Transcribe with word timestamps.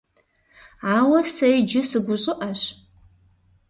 Ауэ 0.95 1.19
сэ 1.33 1.47
иджы 1.59 1.81
сыгущӀыӀэщ. 1.89 2.61